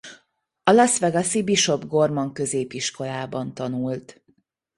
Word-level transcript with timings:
A 0.63 0.71
Las 0.73 0.99
Vegas-i 0.99 1.43
Bishop 1.43 1.85
Gorman 1.87 2.33
Középiskolában 2.33 3.53
tanult. 3.53 4.21